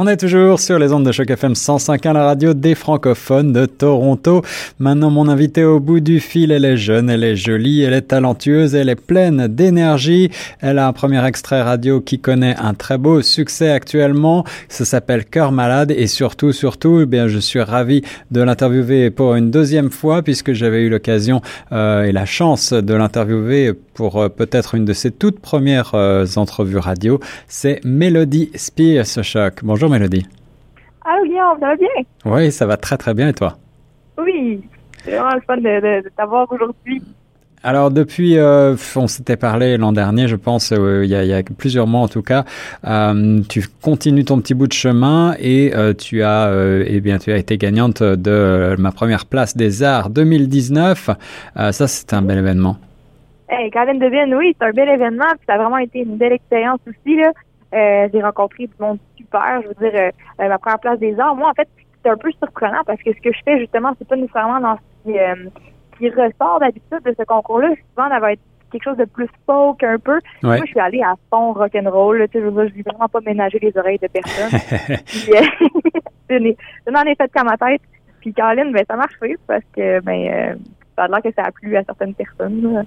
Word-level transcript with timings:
On 0.00 0.06
est 0.06 0.16
toujours 0.16 0.60
sur 0.60 0.78
les 0.78 0.92
ondes 0.92 1.04
de 1.04 1.10
Choc 1.10 1.28
FM 1.28 1.54
105.1, 1.54 2.12
la 2.12 2.24
radio 2.24 2.54
des 2.54 2.76
francophones 2.76 3.52
de 3.52 3.66
Toronto. 3.66 4.42
Maintenant, 4.78 5.10
mon 5.10 5.26
invité 5.26 5.64
au 5.64 5.80
bout 5.80 5.98
du 5.98 6.20
fil, 6.20 6.52
elle 6.52 6.64
est 6.64 6.76
jeune, 6.76 7.10
elle 7.10 7.24
est 7.24 7.34
jolie, 7.34 7.82
elle 7.82 7.94
est 7.94 8.02
talentueuse, 8.02 8.76
elle 8.76 8.90
est 8.90 8.94
pleine 8.94 9.48
d'énergie. 9.48 10.30
Elle 10.60 10.78
a 10.78 10.86
un 10.86 10.92
premier 10.92 11.26
extrait 11.26 11.62
radio 11.62 12.00
qui 12.00 12.20
connaît 12.20 12.54
un 12.60 12.74
très 12.74 12.96
beau 12.96 13.22
succès 13.22 13.70
actuellement. 13.70 14.44
Ça 14.68 14.84
s'appelle 14.84 15.24
Cœur 15.24 15.50
malade 15.50 15.90
et 15.90 16.06
surtout, 16.06 16.52
surtout, 16.52 17.00
eh 17.00 17.06
bien, 17.06 17.26
je 17.26 17.40
suis 17.40 17.60
ravi 17.60 18.02
de 18.30 18.40
l'interviewer 18.40 19.10
pour 19.10 19.34
une 19.34 19.50
deuxième 19.50 19.90
fois 19.90 20.22
puisque 20.22 20.52
j'avais 20.52 20.82
eu 20.82 20.90
l'occasion 20.90 21.42
euh, 21.72 22.04
et 22.04 22.12
la 22.12 22.24
chance 22.24 22.72
de 22.72 22.94
l'interviewer 22.94 23.72
pour 23.98 24.22
euh, 24.22 24.28
peut-être 24.28 24.76
une 24.76 24.84
de 24.84 24.92
ses 24.92 25.10
toutes 25.10 25.40
premières 25.40 25.96
euh, 25.96 26.24
entrevues 26.36 26.78
radio. 26.78 27.18
C'est 27.48 27.80
Melody 27.84 28.52
Spears 28.54 29.24
Choc. 29.24 29.64
Bonjour 29.64 29.90
Mélodie. 29.90 30.24
Allô 31.04 31.24
Guillaume, 31.24 31.58
ça 31.58 31.66
va 31.66 31.74
bien? 31.74 31.88
Oui, 32.24 32.52
ça 32.52 32.64
va 32.64 32.76
très 32.76 32.96
très 32.96 33.12
bien 33.12 33.26
et 33.26 33.32
toi? 33.32 33.58
Oui, 34.16 34.62
c'est 35.02 35.10
vraiment 35.10 35.34
le 35.34 35.40
fun 35.40 35.56
de, 35.56 36.08
t'avoir 36.16 36.46
aujourd'hui. 36.52 37.02
Alors 37.64 37.90
depuis, 37.90 38.38
euh, 38.38 38.76
on 38.94 39.08
s'était 39.08 39.36
parlé 39.36 39.76
l'an 39.76 39.90
dernier, 39.90 40.28
je 40.28 40.36
pense, 40.36 40.70
euh, 40.70 41.04
il, 41.04 41.10
y 41.10 41.34
a, 41.34 41.42
plusieurs 41.42 41.88
mois 41.88 42.02
en 42.02 42.08
tout 42.08 42.22
cas. 42.22 42.44
Euh, 42.86 43.40
tu 43.48 43.66
continues 43.82 44.24
ton 44.24 44.40
petit 44.40 44.54
bout 44.54 44.68
de 44.68 44.72
chemin 44.72 45.34
et 45.40 45.72
tu 45.98 46.22
as, 46.22 46.52
eh 46.86 47.00
bien, 47.00 47.18
tu 47.18 47.32
as 47.32 47.36
été 47.36 47.58
gagnante 47.58 48.00
de 48.04 48.76
ma 48.78 48.92
première 48.92 49.26
place 49.26 49.56
des 49.56 49.82
Arts 49.82 50.10
2019. 50.10 51.10
ça, 51.56 51.72
c'est 51.72 52.12
un 52.12 52.22
bel 52.22 52.38
événement. 52.38 52.78
Hey, 53.48 53.70
Colin 53.70 53.94
Devine, 53.94 54.34
oui, 54.34 54.54
c'est 54.58 54.66
un 54.66 54.72
bel 54.72 54.88
événement. 54.88 55.24
ça 55.46 55.54
a 55.54 55.58
vraiment 55.58 55.78
été 55.78 56.00
une 56.00 56.16
belle 56.16 56.32
expérience 56.32 56.80
aussi 56.86 57.16
là. 57.16 57.32
J'ai 58.12 58.22
rencontré 58.22 58.66
du 58.66 58.72
monde 58.78 58.98
super. 59.16 59.62
Je 59.62 59.68
veux 59.68 59.90
dire, 59.90 60.00
euh, 60.00 60.10
euh, 60.42 60.48
ma 60.48 60.58
première 60.58 60.78
place 60.78 60.98
des 60.98 61.18
arts, 61.18 61.36
moi, 61.36 61.50
en 61.50 61.54
fait, 61.54 61.68
c'est 62.02 62.10
un 62.10 62.16
peu 62.16 62.30
surprenant 62.32 62.82
parce 62.86 63.02
que 63.02 63.12
ce 63.12 63.20
que 63.20 63.32
je 63.32 63.38
fais, 63.44 63.58
justement, 63.58 63.92
c'est 63.98 64.08
pas 64.08 64.16
nécessairement 64.16 64.60
dans 64.60 64.76
ce 64.76 65.10
qui, 65.10 65.18
euh, 65.18 65.34
qui 65.98 66.08
ressort 66.10 66.60
d'habitude 66.60 67.02
de 67.04 67.14
ce 67.18 67.24
concours-là. 67.24 67.70
Souvent, 67.94 68.08
ça 68.08 68.18
va 68.18 68.32
être 68.32 68.40
quelque 68.70 68.84
chose 68.84 68.96
de 68.96 69.04
plus 69.04 69.28
folk 69.46 69.82
un 69.82 69.98
peu. 69.98 70.18
Moi, 70.42 70.58
je 70.58 70.66
suis 70.66 70.80
allée 70.80 71.02
à 71.02 71.14
fond 71.30 71.52
rock'n'roll. 71.52 72.26
Tu 72.28 72.38
sais, 72.38 72.44
je 72.44 72.48
veux 72.48 72.52
vraiment 72.52 73.08
pas 73.08 73.20
ménager 73.24 73.58
les 73.60 73.76
oreilles 73.76 73.98
de 73.98 74.08
personne. 74.08 74.60
puis, 75.06 75.32
euh, 75.32 75.42
je 76.86 76.90
n'en 76.90 77.02
ai 77.02 77.14
fait 77.14 77.30
qu'à 77.32 77.44
ma 77.44 77.56
tête. 77.56 77.82
Puis 78.20 78.34
Caroline, 78.34 78.72
ben, 78.72 78.84
ça 78.88 78.96
marche 78.96 79.14
parce 79.46 79.62
que 79.74 80.00
ben 80.00 80.58
ça 80.77 80.77
l'air 81.06 81.22
que 81.22 81.30
ça 81.36 81.44
a 81.44 81.52
plu 81.52 81.76
à 81.76 81.84
certaines 81.84 82.14
personnes. 82.14 82.84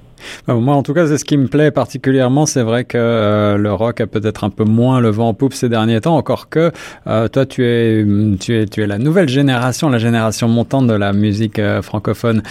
Ben, 0.48 0.56
moi, 0.56 0.76
en 0.76 0.84
tout 0.84 0.94
cas, 0.94 1.08
c'est 1.08 1.18
ce 1.18 1.26
qui 1.26 1.38
me 1.38 1.48
plaît 1.48 1.72
particulièrement. 1.72 2.46
C'est 2.46 2.64
vrai 2.64 2.84
que 2.84 2.98
euh, 2.98 3.58
le 3.58 3.72
rock 3.74 4.02
a 4.02 4.08
peut-être 4.08 4.44
un 4.44 4.50
peu 4.50 4.64
moins 4.64 5.00
le 5.00 5.10
vent 5.10 5.30
en 5.30 5.34
poupe 5.34 5.54
ces 5.54 5.70
derniers 5.70 6.02
temps, 6.02 6.18
encore 6.18 6.50
que 6.50 6.72
euh, 7.08 7.28
toi, 7.28 7.46
tu 7.46 7.64
es, 7.64 8.06
tu 8.40 8.56
es, 8.56 8.66
tu 8.66 8.82
es 8.82 8.88
la 8.88 8.98
nouvelle 8.98 9.30
génération, 9.30 9.90
la 9.90 10.00
génération 10.00 10.48
montante 10.48 10.88
de 10.88 10.94
la 10.94 11.14
musique 11.14 11.60
euh, 11.60 11.82
francophone 11.82 12.42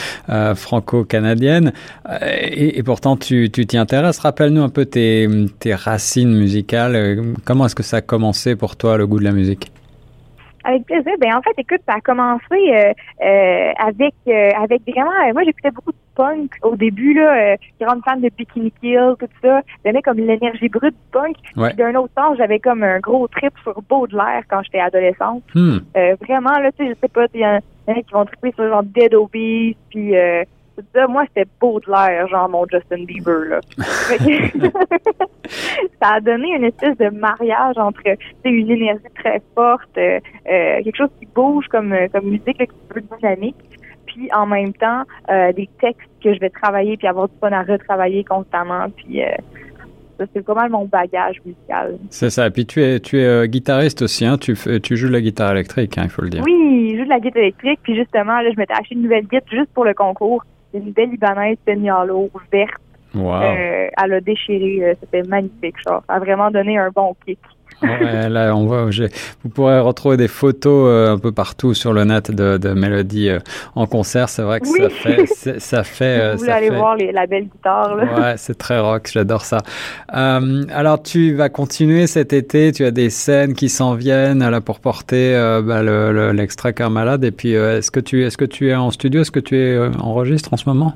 franco-canadienne, 0.55 1.73
et, 2.23 2.79
et, 2.79 2.83
pourtant, 2.83 3.17
tu 3.17 3.51
t'y 3.51 3.77
intéresses. 3.77 4.19
Rappelle-nous 4.21 4.63
un 4.63 4.69
peu 4.69 4.87
tes, 4.87 5.29
tes 5.59 5.75
racines 5.75 6.35
musicales. 6.35 7.35
Comment 7.45 7.67
est-ce 7.67 7.75
que 7.75 7.83
ça 7.83 7.99
a 7.99 8.01
commencé 8.01 8.57
pour 8.57 8.77
toi 8.77 8.97
le 8.97 9.07
goût 9.07 9.19
de 9.19 9.25
la 9.25 9.33
musique? 9.33 9.73
Avec 10.65 10.85
plaisir. 10.85 11.13
Ben 11.19 11.35
en 11.35 11.43
fait, 11.43 11.55
écoute, 11.59 11.81
ça 11.87 11.95
a 11.95 12.01
commencé 12.01 12.45
euh, 12.53 12.93
euh, 13.25 13.73
avec 13.79 14.15
euh, 14.29 14.51
avec 14.61 14.83
vraiment. 14.87 15.11
moi, 15.33 15.43
j'écoutais 15.45 15.71
beaucoup 15.71 15.93
de 15.93 15.97
punk 16.15 16.53
au 16.63 16.77
début 16.77 17.15
là. 17.15 17.57
grande 17.81 18.03
fan 18.05 18.21
de 18.21 18.31
Bikini 18.37 18.73
Kill, 18.81 19.15
tout 19.19 19.27
ça. 19.43 19.63
J'aimais 19.85 20.03
comme 20.03 20.19
l'énergie 20.19 20.69
brute 20.69 20.95
du 20.95 21.11
punk. 21.13 21.37
D'un 21.77 21.95
autre 21.95 22.13
temps, 22.15 22.35
j'avais 22.37 22.59
comme 22.59 22.83
un 22.83 22.99
gros 23.01 23.27
trip 23.29 23.53
sur 23.63 23.81
Baudelaire 23.89 24.43
quand 24.49 24.63
j'étais 24.65 24.81
adolescente. 24.81 25.43
Hmm. 25.55 25.79
vraiment 26.21 26.59
là, 26.59 26.71
tu 26.73 26.85
sais, 26.85 26.91
je 26.91 27.01
sais 27.01 27.09
pas, 27.09 27.27
il 27.35 27.41
y 27.41 27.47
en 27.47 27.61
a 27.89 27.95
qui 27.95 28.13
vont 28.13 28.25
triper 28.25 28.53
sur 28.53 28.69
genre 28.69 28.83
Dead 28.83 29.15
Obies, 29.15 29.77
puis 29.91 30.15
moi, 31.09 31.25
c'était 31.29 31.49
Baudelaire, 31.61 32.29
genre 32.29 32.49
mon 32.49 32.67
Justin 32.71 33.05
Bieber, 33.05 33.45
là. 33.49 33.61
ça 36.03 36.15
a 36.15 36.21
donné 36.21 36.49
une 36.57 36.65
espèce 36.65 36.97
de 36.99 37.09
mariage 37.09 37.77
entre 37.77 38.03
une 38.45 38.71
énergie 38.71 39.03
très 39.17 39.43
forte, 39.55 39.97
euh, 39.99 40.21
euh, 40.51 40.83
quelque 40.83 40.97
chose 40.97 41.11
qui 41.19 41.27
bouge 41.27 41.67
comme, 41.69 41.93
euh, 41.93 42.09
comme 42.13 42.27
musique, 42.27 42.59
là, 42.59 42.67
qui 42.67 42.73
est 42.73 42.89
plus 42.89 43.05
dynamique, 43.19 43.57
puis 44.07 44.29
en 44.35 44.47
même 44.47 44.73
temps, 44.73 45.05
des 45.29 45.69
textes 45.81 46.11
que 46.23 46.35
je 46.35 46.41
vais 46.41 46.51
travailler 46.51 46.97
puis 46.97 47.07
avoir 47.07 47.29
du 47.29 47.35
fun 47.41 47.53
à 47.53 47.63
retravailler 47.63 48.25
constamment, 48.25 48.89
puis 48.91 49.23
c'est 50.19 50.45
pas 50.45 50.55
mal 50.55 50.71
mon 50.71 50.85
bagage 50.85 51.37
musical. 51.47 51.97
C'est 52.11 52.29
ça. 52.29 52.51
Puis 52.51 52.67
tu 52.67 52.83
es, 52.83 52.99
tu 52.99 53.21
es 53.21 53.49
guitariste 53.49 54.03
aussi, 54.03 54.27
hein? 54.27 54.37
Tu, 54.37 54.55
tu 54.83 54.97
joues 54.97 55.07
de 55.07 55.13
la 55.13 55.21
guitare 55.21 55.53
électrique, 55.53 55.97
hein, 55.97 56.03
il 56.05 56.11
faut 56.11 56.23
le 56.23 56.29
dire. 56.29 56.43
Oui, 56.45 56.91
je 56.93 56.99
joue 56.99 57.05
de 57.05 57.09
la 57.09 57.21
guitare 57.21 57.43
électrique. 57.43 57.79
Puis 57.85 57.95
justement, 57.95 58.41
là, 58.41 58.51
je 58.51 58.57
m'étais 58.57 58.75
acheté 58.75 58.97
une 58.97 59.03
nouvelle 59.03 59.27
guitare 59.27 59.49
juste 59.51 59.73
pour 59.73 59.85
le 59.85 59.95
concours 59.95 60.45
une 60.73 60.93
belle 60.93 61.11
Libanaise 61.11 61.59
Peñalo 61.65 62.31
verte. 62.53 62.81
Wow. 63.15 63.43
Euh, 63.43 63.89
elle 64.03 64.13
a 64.13 64.21
déchiré. 64.21 64.79
Euh, 64.83 64.95
c'était 65.01 65.27
magnifique, 65.27 65.77
genre. 65.85 66.03
Ça 66.07 66.15
a 66.15 66.19
vraiment 66.19 66.51
donné 66.51 66.79
un 66.79 66.91
bon 66.95 67.15
kick. 67.27 67.39
ouais, 67.83 68.29
là, 68.29 68.55
on 68.55 68.67
voit, 68.67 68.91
vous 69.43 69.49
pourrez 69.49 69.81
retrouver 69.81 70.19
des 70.19 70.29
photos 70.29 70.87
euh, 70.87 71.15
un 71.15 71.19
peu 71.19 71.33
partout 71.33 71.73
sur 71.73 71.95
le 71.95 72.05
net 72.05 72.31
de, 72.31 72.59
de 72.59 72.75
Mélodie 72.75 73.31
en 73.75 73.87
concert. 73.87 74.29
C'est 74.29 74.43
vrai 74.43 74.61
que 74.61 74.67
ça 74.67 74.91
fait, 74.91 75.27
ça 75.59 75.83
fait. 75.83 76.33
vous 76.33 76.41
voulez 76.41 76.53
aller 76.53 76.69
voir 76.69 76.97
les, 76.97 77.11
la 77.11 77.27
belle 77.27 77.45
guitare. 77.45 77.97
Là. 77.97 78.05
Ouais, 78.05 78.35
c'est 78.37 78.59
très 78.59 78.79
rock. 78.79 79.09
J'adore 79.11 79.47
ça. 79.47 79.59
alors, 80.09 81.03
tu 81.03 81.35
vas 81.35 81.49
continuer 81.49 82.07
cet 82.07 82.35
été. 82.35 82.71
Tu 82.73 82.85
as 82.85 82.91
des 82.91 83.09
scènes 83.09 83.55
qui 83.55 83.71
s'en 83.71 83.95
viennent 83.95 84.47
là 84.47 84.61
pour 84.61 84.79
porter 84.79 85.33
bah, 85.65 85.83
l'extrait 86.33 86.75
le, 86.79 86.89
malade. 86.91 87.25
Et 87.25 87.33
puis, 87.33 87.53
est-ce 87.53 87.91
que 87.91 88.01
tu, 88.01 88.25
est-ce 88.27 88.37
que 88.37 88.45
tu 88.45 88.69
es 88.69 88.75
en 88.75 88.91
studio? 88.91 89.23
Est-ce 89.23 89.31
que 89.31 89.41
tu 89.41 89.57
es 89.57 89.79
enregistres 89.99 90.53
en 90.53 90.59
ce 90.59 90.69
moment? 90.69 90.95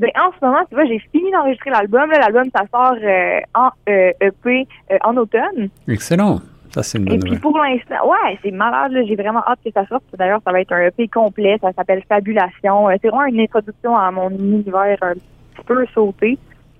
Ben, 0.00 0.10
en 0.18 0.32
ce 0.32 0.44
moment, 0.44 0.64
tu 0.66 0.74
vois, 0.74 0.86
j'ai 0.86 0.98
fini 1.12 1.30
d'enregistrer 1.30 1.68
l'album. 1.70 2.10
L'album, 2.10 2.44
ça 2.56 2.64
sort 2.72 2.96
euh, 3.02 3.40
en 3.54 3.68
euh, 3.86 4.12
EP 4.20 4.66
euh, 4.90 4.96
en 5.04 5.14
automne. 5.18 5.68
Excellent. 5.86 6.40
Ça, 6.70 6.82
c'est 6.82 6.96
une 6.96 7.04
bonne 7.04 7.16
Et 7.16 7.18
puis 7.18 7.38
pour 7.38 7.58
l'instant, 7.58 8.08
ouais, 8.08 8.38
c'est 8.42 8.50
malade. 8.50 8.92
J'ai 9.06 9.14
vraiment 9.14 9.42
hâte 9.46 9.58
que 9.62 9.70
ça 9.72 9.86
sorte. 9.86 10.04
D'ailleurs, 10.16 10.40
ça 10.42 10.52
va 10.52 10.60
être 10.62 10.72
un 10.72 10.86
EP 10.86 11.06
complet. 11.08 11.58
Ça 11.60 11.72
s'appelle 11.76 12.02
Fabulation. 12.08 12.88
c'est 13.02 13.08
vraiment 13.08 13.26
une 13.26 13.40
introduction 13.40 13.94
à 13.94 14.10
mon 14.10 14.30
univers 14.30 14.96
un 15.02 15.14
petit 15.14 15.64
peu 15.66 15.84
sauté. 15.92 16.38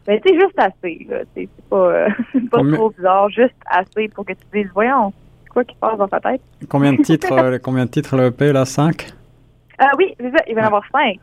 Mais 0.09 0.19
c'est 0.25 0.35
juste 0.35 0.59
assez. 0.59 1.07
C'est 1.35 1.49
pas, 1.69 2.07
pas 2.51 2.73
trop 2.73 2.91
bizarre. 2.91 3.29
Juste 3.29 3.55
assez 3.67 4.09
pour 4.09 4.25
que 4.25 4.33
tu 4.33 4.47
te 4.51 4.57
dises, 4.57 4.71
voyons, 4.73 5.13
quoi 5.51 5.65
qui 5.65 5.77
passe 5.79 5.99
dans 5.99 6.09
ta 6.09 6.21
tête? 6.21 6.41
Combien 6.71 6.95
de 6.95 7.03
titres, 7.03 7.59
combien 7.59 7.85
de 7.85 7.91
titres 7.91 8.17
le 8.17 8.27
EP, 8.27 8.53
là? 8.53 8.65
Cinq? 8.65 9.13
Ah 9.83 9.93
oui, 9.97 10.15
c'est 10.21 10.31
ça, 10.31 10.45
il 10.47 10.55
va 10.55 10.61
y 10.61 10.65
en 10.65 10.67
avoir 10.67 10.83
cinq. 10.93 11.19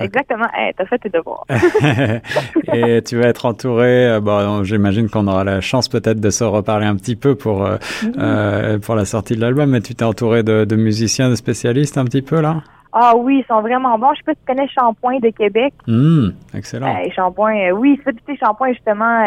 Exactement. 0.00 0.46
Hey, 0.52 0.72
t'as 0.76 0.84
fait 0.84 0.98
tes 0.98 1.10
devoirs. 1.10 1.46
et 2.74 3.02
tu 3.02 3.16
vas 3.16 3.28
être 3.28 3.46
entouré, 3.46 4.08
euh, 4.08 4.20
bon, 4.20 4.64
j'imagine 4.64 5.08
qu'on 5.08 5.28
aura 5.28 5.44
la 5.44 5.60
chance 5.60 5.88
peut-être 5.88 6.18
de 6.18 6.30
se 6.30 6.42
reparler 6.42 6.86
un 6.86 6.96
petit 6.96 7.14
peu 7.14 7.36
pour, 7.36 7.64
euh, 7.64 7.76
mm-hmm. 7.76 8.14
euh, 8.18 8.78
pour 8.80 8.96
la 8.96 9.04
sortie 9.04 9.36
de 9.36 9.40
l'album, 9.40 9.70
mais 9.70 9.80
tu 9.80 9.94
t'es 9.94 10.04
entouré 10.04 10.42
de, 10.42 10.64
de, 10.64 10.74
musiciens, 10.76 11.30
de 11.30 11.36
spécialistes 11.36 11.98
un 11.98 12.04
petit 12.04 12.22
peu 12.22 12.40
là? 12.40 12.56
Ah 12.92 13.12
oui, 13.16 13.44
ils 13.44 13.46
sont 13.46 13.60
vraiment 13.60 13.96
bons. 13.96 14.12
Je 14.14 14.18
sais 14.18 14.24
pas 14.24 14.32
si 14.32 14.40
tu 14.40 14.52
connais 14.52 14.68
Shampoing 14.68 15.20
de 15.20 15.30
Québec. 15.30 15.72
Mmh, 15.86 16.30
excellent. 16.54 16.88
Euh, 16.88 17.10
Shampoing, 17.14 17.70
oui, 17.70 18.00
c'est 18.04 18.12
tu 18.12 18.18
sais, 18.26 18.36
Shampoing, 18.44 18.72
justement, 18.72 19.24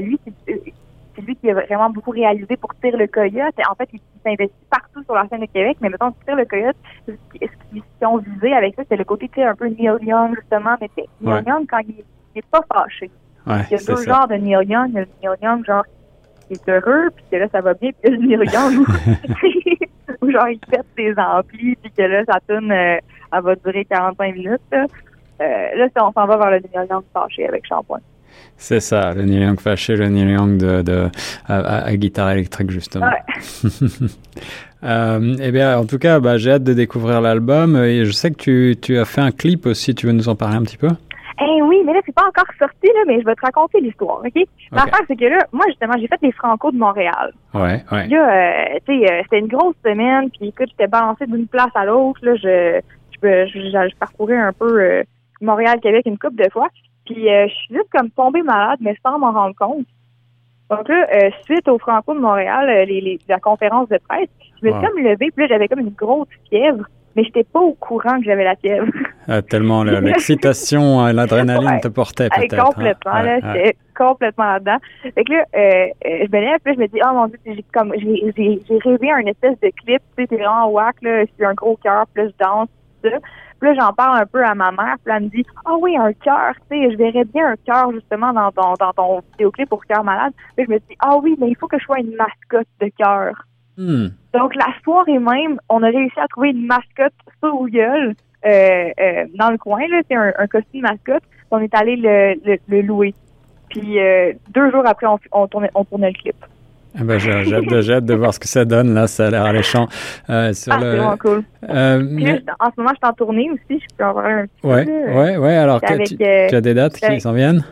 lui, 0.00 0.18
c'est 0.46 0.72
c'est 1.16 1.22
lui 1.22 1.36
qui 1.36 1.50
a 1.50 1.54
vraiment 1.54 1.90
beaucoup 1.90 2.10
réalisé 2.10 2.56
pour 2.56 2.74
Tire 2.76 2.96
le 2.96 3.06
Coyote. 3.06 3.54
En 3.70 3.74
fait, 3.74 3.88
il, 3.92 4.00
s'investit 4.24 4.54
partout 4.70 5.02
sur 5.04 5.14
la 5.14 5.26
scène 5.28 5.40
de 5.40 5.46
Québec, 5.46 5.78
mais 5.80 5.88
mettons, 5.88 6.12
Tire 6.24 6.36
le 6.36 6.44
Coyote, 6.44 6.76
ce 7.06 7.12
qu'ils 7.70 7.82
ont 8.02 8.18
visé 8.18 8.52
avec 8.52 8.74
ça, 8.74 8.82
c'est 8.88 8.96
le 8.96 9.04
côté 9.04 9.30
un 9.42 9.54
peu 9.54 9.66
Neil 9.66 9.98
Young, 10.02 10.34
justement, 10.34 10.76
mais 10.80 10.90
c'est 10.96 11.06
Neil 11.20 11.44
Young 11.46 11.66
quand 11.68 11.78
il 11.80 12.04
n'est 12.34 12.42
pas 12.50 12.60
fâché. 12.72 13.10
il 13.46 13.52
y 13.70 13.74
a 13.74 13.94
deux 13.94 14.04
genres 14.04 14.28
de 14.28 14.34
Neil 14.34 14.68
Young. 14.68 14.88
Il 14.90 14.94
y 14.94 14.98
a 14.98 15.00
le 15.00 15.08
Neil 15.22 15.36
Young, 15.42 15.64
genre, 15.64 15.84
qui 16.46 16.54
est 16.54 16.68
heureux, 16.68 17.10
puis 17.14 17.24
que 17.30 17.36
là, 17.36 17.46
ça 17.50 17.60
va 17.60 17.74
bien, 17.74 17.90
puis 18.02 18.10
le 18.10 18.18
Neil 18.18 18.50
Young, 18.52 18.84
où, 20.22 20.30
genre, 20.30 20.48
il 20.48 20.58
pète 20.58 20.86
ses 20.96 21.14
amplis, 21.18 21.76
puis 21.76 21.92
que 21.92 22.02
là, 22.02 22.24
ça 22.24 22.40
tourne, 22.48 22.72
euh, 22.72 22.98
elle 23.32 23.42
va 23.42 23.54
durer 23.56 23.84
45 23.84 24.34
minutes. 24.34 24.60
Là, 24.72 24.86
euh, 25.40 25.68
là 25.76 25.88
on 26.00 26.12
s'en 26.12 26.26
va 26.26 26.36
vers 26.36 26.50
le 26.50 26.58
Neil 26.58 26.88
Young 26.90 27.04
fâché 27.12 27.46
avec 27.46 27.64
Shampoing. 27.66 28.00
C'est 28.56 28.80
ça, 28.80 29.12
le 29.14 29.22
Neil 29.22 29.42
Young 29.42 29.60
fâché, 29.60 29.96
le 29.96 30.08
Neil 30.08 30.32
Young 30.32 30.56
de, 30.56 30.82
de 30.82 31.08
à, 31.46 31.94
guitare 31.96 32.30
électrique 32.30 32.70
justement. 32.70 33.06
euh, 34.84 35.36
eh 35.40 35.50
bien, 35.52 35.78
en 35.78 35.84
tout 35.84 35.98
cas, 35.98 36.20
bah, 36.20 36.38
j'ai 36.38 36.52
hâte 36.52 36.64
de 36.64 36.72
découvrir 36.72 37.20
l'album 37.20 37.76
et 37.76 38.04
je 38.04 38.12
sais 38.12 38.30
que 38.30 38.36
tu, 38.36 38.76
tu, 38.80 38.98
as 38.98 39.04
fait 39.04 39.20
un 39.20 39.30
clip 39.30 39.66
aussi. 39.66 39.94
Tu 39.94 40.06
veux 40.06 40.12
nous 40.12 40.28
en 40.28 40.36
parler 40.36 40.56
un 40.56 40.62
petit 40.62 40.78
peu? 40.78 40.88
Eh 41.38 41.62
oui, 41.62 41.82
mais 41.84 41.92
là, 41.92 42.00
c'est 42.06 42.14
pas 42.14 42.26
encore 42.26 42.46
sorti, 42.58 42.86
là, 42.86 43.00
mais 43.06 43.20
je 43.20 43.26
vais 43.26 43.34
te 43.34 43.44
raconter 43.44 43.80
l'histoire, 43.80 44.22
OK? 44.24 44.42
L'affaire, 44.72 45.00
c'est 45.06 45.16
que 45.16 45.26
là, 45.26 45.38
moi, 45.52 45.64
justement, 45.68 45.92
j'ai 45.98 46.06
fait 46.06 46.18
les 46.22 46.32
Franco 46.32 46.70
de 46.70 46.78
Montréal. 46.78 47.32
Ouais, 47.52 47.84
ouais. 47.92 48.06
Là, 48.08 48.72
euh, 48.72 48.78
tu 48.86 48.98
sais, 48.98 49.12
euh, 49.12 49.20
c'était 49.24 49.40
une 49.40 49.48
grosse 49.48 49.76
semaine, 49.84 50.30
puis 50.30 50.48
écoute, 50.48 50.68
j'étais 50.70 50.86
balancé 50.86 51.26
d'une 51.26 51.46
place 51.46 51.70
à 51.74 51.84
l'autre, 51.84 52.20
là, 52.22 52.36
je, 52.36 52.80
je, 53.22 53.46
je, 53.52 53.60
je, 53.70 53.96
parcourais 53.96 54.38
un 54.38 54.52
peu 54.54 54.80
euh, 54.80 55.02
Montréal-Québec 55.42 56.04
une 56.06 56.18
couple 56.18 56.42
de 56.42 56.50
fois. 56.50 56.68
Puis 57.06 57.28
euh, 57.28 57.46
je 57.48 57.54
suis 57.54 57.74
juste 57.74 57.88
comme 57.92 58.10
tombée 58.10 58.42
malade, 58.42 58.78
mais 58.80 58.96
sans 59.02 59.18
m'en 59.18 59.32
rendre 59.32 59.54
compte. 59.56 59.86
Donc 60.70 60.88
là, 60.88 61.06
euh, 61.14 61.30
suite 61.44 61.68
au 61.68 61.78
Franco 61.78 62.12
de 62.14 62.18
Montréal, 62.18 62.68
euh, 62.68 62.84
les, 62.84 63.00
les, 63.00 63.18
la 63.28 63.38
conférence 63.38 63.88
de 63.88 63.98
presse, 64.08 64.28
je 64.60 64.66
me 64.66 64.72
suis 64.72 64.80
comme 64.80 64.98
levée, 64.98 65.30
puis 65.30 65.44
là, 65.44 65.46
j'avais 65.48 65.68
comme 65.68 65.80
une 65.80 65.90
grosse 65.90 66.28
fièvre, 66.48 66.84
mais 67.14 67.22
j'étais 67.22 67.44
pas 67.44 67.60
au 67.60 67.74
courant 67.74 68.18
que 68.18 68.24
j'avais 68.24 68.42
la 68.42 68.56
fièvre. 68.56 68.86
Ah, 69.28 69.42
tellement 69.42 69.84
l'excitation, 69.84 71.00
hein, 71.00 71.12
l'adrénaline 71.14 71.80
te 71.80 71.88
portait 71.88 72.28
peut-être. 72.28 72.54
Hein. 72.54 72.64
Complètement, 72.64 73.22
là, 73.22 73.40
j'étais 73.40 73.76
complètement 73.96 74.44
là-dedans. 74.44 74.78
Fait 75.02 75.24
que 75.24 75.32
là, 75.32 75.44
euh, 75.54 75.86
je 76.04 76.36
me 76.36 76.40
lève, 76.40 76.58
puis 76.64 76.74
je 76.74 76.80
me 76.80 76.86
dis, 76.88 77.00
oh 77.04 77.14
mon 77.14 77.26
Dieu, 77.28 77.38
j'ai 77.46 77.64
comme 77.72 77.92
j'ai 77.96 78.78
rêvé 78.84 79.10
un 79.12 79.26
espèce 79.26 79.58
de 79.60 79.70
clip, 79.84 80.02
tu 80.16 80.22
sais, 80.22 80.26
t'es 80.26 80.36
vraiment 80.36 80.68
whack, 80.68 80.96
là, 81.02 81.24
c'est 81.38 81.44
un 81.44 81.54
gros 81.54 81.76
cœur, 81.76 82.06
puis 82.12 82.24
là, 82.24 82.30
je 82.30 82.44
danse, 82.44 82.68
tout 83.02 83.10
ça. 83.10 83.18
Puis 83.60 83.68
là, 83.68 83.74
j'en 83.80 83.92
parle 83.92 84.20
un 84.20 84.26
peu 84.26 84.44
à 84.44 84.54
ma 84.54 84.70
mère, 84.70 84.96
puis 85.04 85.14
elle 85.14 85.24
me 85.24 85.28
dit 85.28 85.44
Ah 85.64 85.70
oh 85.72 85.78
oui, 85.80 85.96
un 85.96 86.12
cœur, 86.12 86.54
tu 86.70 86.76
sais, 86.76 86.90
je 86.90 86.96
verrais 86.96 87.24
bien 87.24 87.52
un 87.52 87.56
cœur 87.64 87.90
justement 87.92 88.32
dans 88.32 88.52
ton 88.52 88.74
dans 88.74 88.92
ton 88.92 89.20
vidéoclip 89.32 89.68
pour 89.68 89.84
cœur 89.86 90.04
malade. 90.04 90.32
Puis 90.56 90.66
je 90.66 90.72
me 90.72 90.78
dis 90.78 90.96
Ah 91.00 91.16
oui, 91.16 91.36
mais 91.40 91.48
il 91.48 91.56
faut 91.56 91.68
que 91.68 91.78
je 91.78 91.84
sois 91.84 92.00
une 92.00 92.16
mascotte 92.16 92.68
de 92.80 92.90
cœur. 92.98 93.46
Hmm. 93.78 94.08
Donc 94.32 94.54
la 94.54 94.68
soirée 94.84 95.18
même, 95.18 95.58
on 95.68 95.82
a 95.82 95.88
réussi 95.88 96.18
à 96.18 96.28
trouver 96.28 96.50
une 96.50 96.66
mascotte 96.66 97.14
sur 97.42 97.66
gueule 97.68 98.14
euh, 98.44 98.90
euh, 99.00 99.24
dans 99.34 99.50
le 99.50 99.58
coin, 99.58 99.80
là, 99.88 100.02
c'est 100.08 100.16
un, 100.16 100.32
un, 100.38 100.46
costume 100.46 100.82
mascotte. 100.82 101.22
On 101.50 101.58
est 101.58 101.74
allé 101.74 101.96
le, 101.96 102.58
le, 102.68 102.82
louer. 102.82 103.14
Puis 103.70 103.98
euh, 103.98 104.32
deux 104.50 104.70
jours 104.70 104.86
après, 104.86 105.06
on, 105.06 105.18
on, 105.32 105.48
tournait, 105.48 105.70
on 105.74 105.84
tournait 105.84 106.10
le 106.10 106.18
clip. 106.18 106.36
Ah 106.98 107.04
ben, 107.04 107.18
j'ai 107.18 107.30
hâte 107.92 108.04
de, 108.04 108.14
voir 108.14 108.32
ce 108.32 108.40
que 108.40 108.48
ça 108.48 108.64
donne. 108.64 108.94
Là, 108.94 109.06
ça 109.06 109.26
a 109.26 109.30
l'air 109.30 109.44
alléchant. 109.44 109.86
Euh, 110.30 110.52
sur 110.52 110.72
ah, 110.72 110.78
le... 110.78 110.90
c'est 110.90 110.96
vraiment 110.96 111.16
cool. 111.18 111.42
Euh, 111.68 112.38
en 112.58 112.70
ce 112.70 112.80
moment, 112.80 112.90
je 112.90 112.96
suis 112.96 113.10
en 113.10 113.12
tournée 113.12 113.50
aussi. 113.50 113.80
Je 113.80 113.96
peux 113.96 114.04
en 114.04 114.12
voir 114.12 114.26
un 114.26 114.46
petit 114.46 114.66
ouais, 114.66 114.84
peu. 114.84 115.12
Ouais, 115.12 115.36
ouais. 115.36 115.56
Alors, 115.56 115.80
que 115.80 116.04
tu, 116.04 116.16
euh, 116.20 116.48
tu, 116.48 116.54
as 116.54 116.60
des 116.60 116.74
dates 116.74 116.94
qui 116.94 117.20
s'en 117.20 117.32
viennent? 117.32 117.64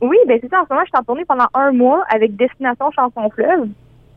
Oui, 0.00 0.16
ben 0.26 0.38
c'est 0.42 0.48
ça. 0.48 0.60
En 0.60 0.64
ce 0.64 0.72
moment, 0.72 0.84
je 0.84 0.90
suis 0.90 1.00
en 1.00 1.04
tournée 1.04 1.24
pendant 1.26 1.46
un 1.54 1.72
mois 1.72 2.04
avec 2.10 2.36
Destination 2.36 2.90
Chanson 2.90 3.30
Fleuve. 3.30 3.68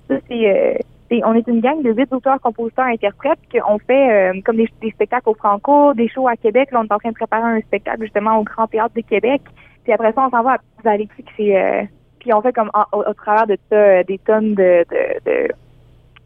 Ça, 0.10 0.16
c'est... 0.28 0.50
Euh, 0.50 0.78
on 1.26 1.36
est 1.36 1.48
une 1.48 1.62
gang 1.62 1.82
de 1.84 1.92
huit 1.92 2.12
auteurs, 2.12 2.40
compositeurs, 2.42 2.86
interprètes 2.86 3.40
qu'on 3.52 3.78
fait 3.78 4.34
euh, 4.34 4.42
comme 4.44 4.58
des, 4.58 4.68
des, 4.82 4.90
spectacles 4.90 5.30
au 5.30 5.36
Franco, 5.36 5.94
des 5.94 6.08
shows 6.08 6.28
à 6.28 6.36
Québec. 6.36 6.72
Là, 6.72 6.80
on 6.82 6.86
est 6.86 6.92
en 6.92 6.98
train 6.98 7.10
de 7.10 7.16
préparer 7.16 7.58
un 7.58 7.62
spectacle 7.62 8.02
justement 8.02 8.40
au 8.40 8.44
Grand 8.44 8.66
Théâtre 8.66 8.96
de 8.96 9.02
Québec. 9.02 9.42
Puis 9.84 9.94
après 9.94 10.12
ça, 10.14 10.26
on 10.26 10.30
s'en 10.32 10.44
va 10.44 10.54
à 10.54 10.58
Valérie, 10.84 11.10
c'est 11.38 11.56
euh, 11.56 11.84
puis 12.24 12.34
on 12.34 12.42
fait 12.42 12.54
comme 12.54 12.72
au, 12.94 13.14
travers 13.14 13.48
de 13.48 13.58
ça 13.70 13.76
euh, 13.76 14.04
des 14.04 14.18
tonnes 14.18 14.56
de, 14.56 14.86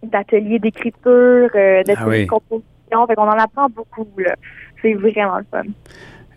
d'ateliers 0.03 0.59
d'écriture, 0.59 1.49
euh, 1.55 1.83
d'ateliers 1.83 2.25
de 2.25 2.29
composition. 2.29 3.07
Fait 3.07 3.15
qu'on 3.15 3.23
en 3.23 3.39
apprend 3.39 3.67
beaucoup. 3.67 4.07
Là. 4.19 4.35
C'est 4.81 4.93
vraiment 4.93 5.39
le 5.39 5.45
fun 5.49 5.63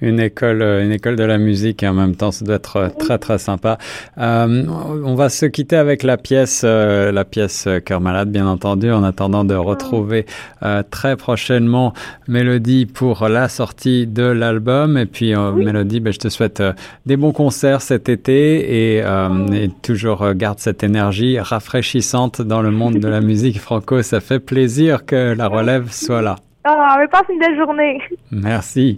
une 0.00 0.20
école, 0.20 0.62
euh, 0.62 0.84
une 0.84 0.92
école 0.92 1.16
de 1.16 1.24
la 1.24 1.38
musique 1.38 1.82
et 1.82 1.88
en 1.88 1.94
même 1.94 2.16
temps, 2.16 2.30
ça 2.30 2.44
doit 2.44 2.56
être 2.56 2.92
très 2.98 3.18
très 3.18 3.38
sympa. 3.38 3.78
Euh, 4.18 4.64
on 5.04 5.14
va 5.14 5.28
se 5.28 5.46
quitter 5.46 5.76
avec 5.76 6.02
la 6.02 6.16
pièce, 6.16 6.62
euh, 6.64 7.12
la 7.12 7.24
pièce 7.24 7.68
Cœur 7.84 8.00
malade, 8.00 8.30
bien 8.30 8.46
entendu, 8.46 8.90
en 8.90 9.02
attendant 9.02 9.44
de 9.44 9.54
retrouver 9.54 10.26
euh, 10.62 10.82
très 10.88 11.16
prochainement 11.16 11.92
Mélodie 12.28 12.86
pour 12.86 13.28
la 13.28 13.48
sortie 13.48 14.06
de 14.06 14.24
l'album. 14.24 14.96
Et 14.98 15.06
puis 15.06 15.34
Mélodie, 15.34 16.00
ben, 16.00 16.12
je 16.12 16.18
te 16.18 16.28
souhaite 16.28 16.62
des 17.06 17.16
bons 17.16 17.32
concerts 17.32 17.82
cet 17.82 18.08
été 18.08 18.96
et, 18.96 18.98
et 18.98 19.70
toujours 19.82 20.32
garde 20.34 20.58
cette 20.58 20.82
énergie 20.82 21.38
rafraîchissante 21.38 22.42
dans 22.42 22.62
le 22.62 22.70
monde 22.70 22.98
de 22.98 23.08
la 23.08 23.20
musique 23.30 23.60
franco. 23.60 24.02
Ça 24.02 24.20
fait 24.20 24.40
plaisir 24.40 25.04
que 25.04 25.34
la 25.34 25.48
relève 25.48 25.90
soit 25.90 26.22
là. 26.22 26.36
Ah, 26.64 26.96
mais 26.98 27.08
passe 27.08 27.24
une 27.30 27.38
belle 27.38 27.56
journée. 27.56 28.00
Merci. 28.30 28.96